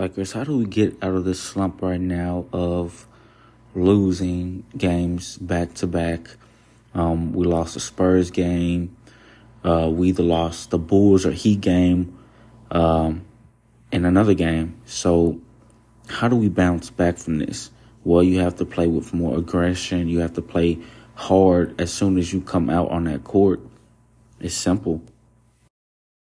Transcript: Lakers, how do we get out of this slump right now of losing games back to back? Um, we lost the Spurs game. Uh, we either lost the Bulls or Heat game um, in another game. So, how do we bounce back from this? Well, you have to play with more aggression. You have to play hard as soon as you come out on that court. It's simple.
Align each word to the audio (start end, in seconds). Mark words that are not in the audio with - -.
Lakers, 0.00 0.32
how 0.32 0.44
do 0.44 0.56
we 0.56 0.64
get 0.64 0.96
out 1.04 1.12
of 1.12 1.26
this 1.26 1.38
slump 1.38 1.82
right 1.82 2.00
now 2.00 2.46
of 2.54 3.06
losing 3.74 4.64
games 4.74 5.36
back 5.36 5.74
to 5.74 5.86
back? 5.86 6.36
Um, 6.94 7.34
we 7.34 7.44
lost 7.44 7.74
the 7.74 7.80
Spurs 7.80 8.30
game. 8.30 8.96
Uh, 9.62 9.90
we 9.92 10.08
either 10.08 10.22
lost 10.22 10.70
the 10.70 10.78
Bulls 10.78 11.26
or 11.26 11.32
Heat 11.32 11.60
game 11.60 12.18
um, 12.70 13.26
in 13.92 14.06
another 14.06 14.32
game. 14.32 14.80
So, 14.86 15.38
how 16.08 16.28
do 16.28 16.36
we 16.36 16.48
bounce 16.48 16.88
back 16.88 17.18
from 17.18 17.38
this? 17.38 17.70
Well, 18.02 18.22
you 18.22 18.38
have 18.38 18.56
to 18.56 18.64
play 18.64 18.86
with 18.86 19.12
more 19.12 19.36
aggression. 19.36 20.08
You 20.08 20.20
have 20.20 20.32
to 20.32 20.42
play 20.42 20.78
hard 21.14 21.78
as 21.78 21.92
soon 21.92 22.16
as 22.16 22.32
you 22.32 22.40
come 22.40 22.70
out 22.70 22.88
on 22.88 23.04
that 23.04 23.22
court. 23.24 23.60
It's 24.40 24.54
simple. 24.54 25.02